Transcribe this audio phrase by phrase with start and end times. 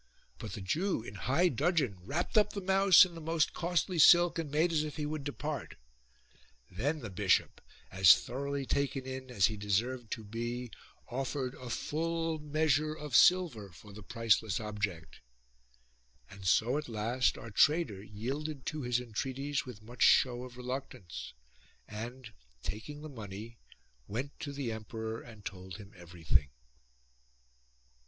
[0.39, 4.39] But the Jew in high dudgeon wrapped up the mouse in the most costly silk
[4.39, 5.75] and made as if he would depart.
[6.71, 10.21] Then the bishop, as thoroughly taken in as he deserved E.C.
[10.21, 14.01] 81 F THE PAINTED MOUSE to be, offered a full measure of silver for the
[14.01, 15.19] pricelcds object.
[16.31, 21.35] And so at last our trader yielded to his entreaties with much show of reluctance:
[21.87, 22.33] and,
[22.63, 23.59] taking the money,
[24.07, 26.49] went to the emperor and told him every thing.